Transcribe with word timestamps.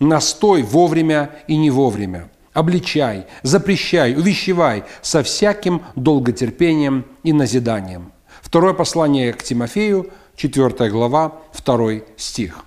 настой 0.00 0.62
вовремя 0.62 1.30
и 1.46 1.56
не 1.56 1.70
вовремя. 1.70 2.30
Обличай, 2.52 3.26
запрещай, 3.42 4.14
увещевай 4.14 4.84
со 5.02 5.22
всяким 5.22 5.82
долготерпением 5.94 7.04
и 7.22 7.32
назиданием. 7.32 8.12
Второе 8.40 8.74
послание 8.74 9.32
к 9.32 9.42
Тимофею, 9.42 10.10
4 10.36 10.90
глава, 10.90 11.32
2 11.64 11.90
стих. 12.16 12.64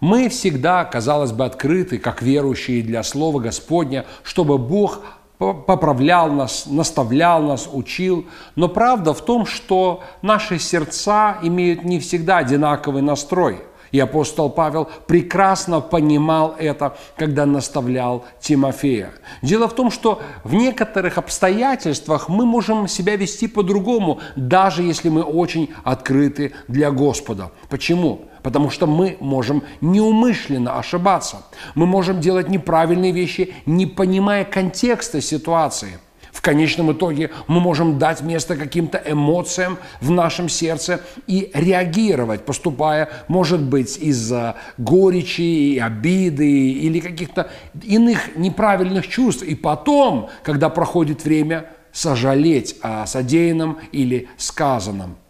Мы 0.00 0.28
всегда, 0.28 0.84
казалось 0.84 1.32
бы, 1.32 1.44
открыты, 1.44 1.98
как 1.98 2.22
верующие 2.22 2.82
для 2.82 3.02
Слова 3.02 3.40
Господня, 3.40 4.04
чтобы 4.22 4.58
Бог 4.58 5.00
поправлял 5.38 6.30
нас, 6.30 6.66
наставлял 6.66 7.42
нас, 7.42 7.68
учил. 7.72 8.26
Но 8.56 8.68
правда 8.68 9.12
в 9.12 9.24
том, 9.24 9.44
что 9.44 10.02
наши 10.22 10.58
сердца 10.58 11.38
имеют 11.42 11.84
не 11.84 12.00
всегда 12.00 12.38
одинаковый 12.38 13.02
настрой– 13.02 13.60
и 13.92 14.00
апостол 14.00 14.50
Павел 14.50 14.88
прекрасно 15.06 15.80
понимал 15.80 16.56
это, 16.58 16.96
когда 17.16 17.46
наставлял 17.46 18.24
Тимофея. 18.40 19.10
Дело 19.42 19.68
в 19.68 19.74
том, 19.74 19.90
что 19.90 20.20
в 20.44 20.54
некоторых 20.54 21.18
обстоятельствах 21.18 22.28
мы 22.28 22.46
можем 22.46 22.88
себя 22.88 23.16
вести 23.16 23.46
по-другому, 23.46 24.20
даже 24.34 24.82
если 24.82 25.10
мы 25.10 25.22
очень 25.22 25.70
открыты 25.84 26.52
для 26.68 26.90
Господа. 26.90 27.52
Почему? 27.68 28.22
Потому 28.42 28.70
что 28.70 28.86
мы 28.86 29.16
можем 29.20 29.62
неумышленно 29.80 30.78
ошибаться. 30.78 31.42
Мы 31.74 31.86
можем 31.86 32.20
делать 32.20 32.48
неправильные 32.48 33.12
вещи, 33.12 33.54
не 33.66 33.86
понимая 33.86 34.44
контекста 34.44 35.20
ситуации– 35.20 35.98
в 36.42 36.44
конечном 36.44 36.90
итоге 36.90 37.30
мы 37.46 37.60
можем 37.60 38.00
дать 38.00 38.20
место 38.20 38.56
каким-то 38.56 39.00
эмоциям 39.06 39.78
в 40.00 40.10
нашем 40.10 40.48
сердце 40.48 41.00
и 41.28 41.52
реагировать, 41.54 42.44
поступая, 42.44 43.10
может 43.28 43.62
быть, 43.62 43.96
из-за 43.96 44.56
горечи 44.76 45.40
и 45.40 45.78
обиды 45.78 46.72
или 46.72 46.98
каких-то 46.98 47.48
иных 47.84 48.34
неправильных 48.34 49.06
чувств. 49.06 49.44
И 49.44 49.54
потом, 49.54 50.30
когда 50.42 50.68
проходит 50.68 51.22
время, 51.22 51.66
сожалеть 51.92 52.74
о 52.82 53.06
содеянном 53.06 53.78
или 53.92 54.28
сказанном. 54.36 55.21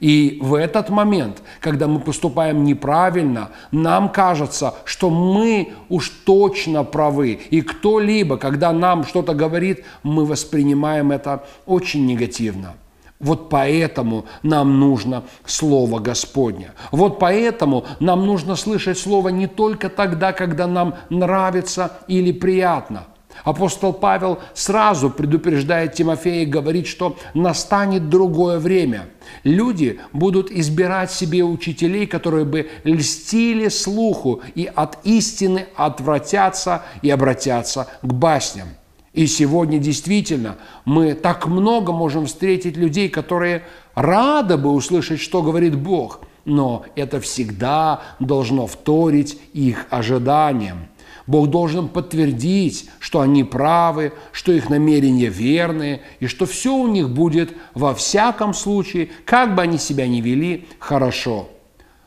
И 0.00 0.38
в 0.40 0.54
этот 0.54 0.90
момент, 0.90 1.42
когда 1.60 1.86
мы 1.86 2.00
поступаем 2.00 2.64
неправильно, 2.64 3.50
нам 3.70 4.10
кажется, 4.10 4.74
что 4.84 5.10
мы 5.10 5.72
уж 5.88 6.10
точно 6.24 6.84
правы. 6.84 7.40
И 7.50 7.62
кто-либо, 7.62 8.36
когда 8.36 8.72
нам 8.72 9.04
что-то 9.04 9.34
говорит, 9.34 9.84
мы 10.02 10.26
воспринимаем 10.26 11.10
это 11.10 11.44
очень 11.66 12.06
негативно. 12.06 12.74
Вот 13.18 13.48
поэтому 13.48 14.26
нам 14.42 14.78
нужно 14.78 15.24
Слово 15.44 15.98
Господне. 15.98 16.72
Вот 16.92 17.18
поэтому 17.18 17.84
нам 17.98 18.26
нужно 18.26 18.54
слышать 18.54 18.98
Слово 18.98 19.30
не 19.30 19.48
только 19.48 19.88
тогда, 19.88 20.32
когда 20.32 20.66
нам 20.66 20.94
нравится 21.08 21.92
или 22.06 22.32
приятно– 22.32 23.06
Апостол 23.44 23.92
Павел 23.92 24.40
сразу 24.54 25.10
предупреждает 25.10 25.94
Тимофея 25.94 26.42
и 26.42 26.46
говорит, 26.46 26.86
что 26.86 27.16
настанет 27.34 28.08
другое 28.08 28.58
время. 28.58 29.06
Люди 29.44 30.00
будут 30.12 30.50
избирать 30.50 31.10
себе 31.10 31.44
учителей, 31.44 32.06
которые 32.06 32.44
бы 32.44 32.68
льстили 32.84 33.68
слуху 33.68 34.42
и 34.54 34.64
от 34.66 34.98
истины 35.04 35.66
отвратятся 35.76 36.82
и 37.02 37.10
обратятся 37.10 37.88
к 38.02 38.12
басням. 38.12 38.68
И 39.12 39.26
сегодня 39.26 39.78
действительно 39.78 40.58
мы 40.84 41.14
так 41.14 41.46
много 41.46 41.92
можем 41.92 42.26
встретить 42.26 42.76
людей, 42.76 43.08
которые 43.08 43.64
рады 43.94 44.56
бы 44.56 44.70
услышать, 44.70 45.20
что 45.20 45.42
говорит 45.42 45.76
Бог, 45.76 46.20
но 46.44 46.84
это 46.94 47.20
всегда 47.20 48.02
должно 48.20 48.66
вторить 48.66 49.38
их 49.52 49.86
ожиданиям. 49.90 50.88
Бог 51.28 51.50
должен 51.50 51.88
подтвердить, 51.88 52.88
что 52.98 53.20
они 53.20 53.44
правы, 53.44 54.14
что 54.32 54.50
их 54.50 54.70
намерения 54.70 55.28
верные, 55.28 56.00
и 56.20 56.26
что 56.26 56.46
все 56.46 56.74
у 56.74 56.88
них 56.88 57.10
будет 57.10 57.54
во 57.74 57.94
всяком 57.94 58.54
случае, 58.54 59.10
как 59.26 59.54
бы 59.54 59.60
они 59.60 59.76
себя 59.76 60.08
ни 60.08 60.22
вели, 60.22 60.66
хорошо. 60.78 61.50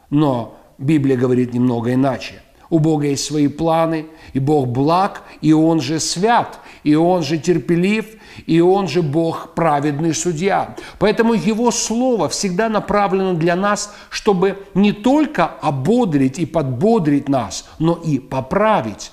Но 0.10 0.60
Библия 0.80 1.16
говорит 1.16 1.54
немного 1.54 1.94
иначе. 1.94 2.42
У 2.72 2.80
Бога 2.80 3.08
есть 3.08 3.26
свои 3.26 3.50
планы, 3.50 4.06
и 4.32 4.40
Бог 4.40 4.70
благ, 4.70 5.24
и 5.42 5.52
Он 5.52 5.82
же 5.82 6.00
свят, 6.00 6.60
и 6.84 6.96
Он 6.96 7.22
же 7.22 7.38
терпелив, 7.38 8.06
и 8.46 8.62
Он 8.62 8.88
же 8.88 9.02
Бог 9.02 9.54
праведный 9.54 10.14
судья. 10.14 10.78
Поэтому 10.98 11.34
Его 11.34 11.70
Слово 11.72 12.30
всегда 12.30 12.70
направлено 12.70 13.34
для 13.34 13.58
нас, 13.58 13.94
чтобы 14.10 14.58
не 14.74 14.94
только 14.94 15.46
ободрить 15.46 16.40
и 16.40 16.46
подбодрить 16.46 17.28
нас, 17.28 17.70
но 17.78 17.94
и 17.96 18.20
поправить, 18.20 19.12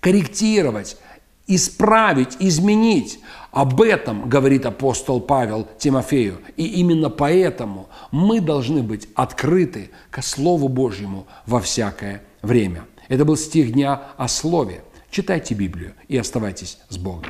корректировать, 0.00 0.98
исправить, 1.46 2.36
изменить. 2.40 3.20
Об 3.52 3.80
этом 3.80 4.28
говорит 4.28 4.66
апостол 4.66 5.18
Павел 5.18 5.66
Тимофею. 5.78 6.42
И 6.58 6.66
именно 6.66 7.08
поэтому 7.08 7.88
мы 8.10 8.40
должны 8.40 8.82
быть 8.82 9.08
открыты 9.14 9.90
к 10.10 10.22
Слову 10.22 10.68
Божьему 10.68 11.26
во 11.46 11.60
всякое 11.60 12.20
время. 12.46 12.84
Это 13.08 13.24
был 13.24 13.36
стих 13.36 13.72
дня 13.72 14.00
о 14.16 14.28
Слове. 14.28 14.82
Читайте 15.10 15.54
Библию 15.54 15.92
и 16.08 16.16
оставайтесь 16.16 16.78
с 16.88 16.96
Богом. 16.96 17.24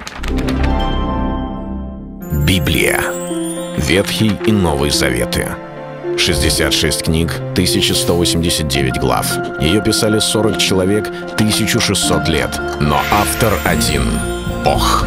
Библия. 2.46 3.00
Ветхий 3.76 4.32
и 4.46 4.52
Новый 4.52 4.90
Заветы. 4.90 5.48
66 6.18 7.02
книг, 7.02 7.34
1189 7.52 8.98
глав. 8.98 9.26
Ее 9.60 9.82
писали 9.82 10.18
40 10.18 10.58
человек, 10.58 11.08
1600 11.08 12.28
лет. 12.28 12.58
Но 12.80 13.00
автор 13.12 13.52
один— 13.64 14.02
Бог. 14.64 15.06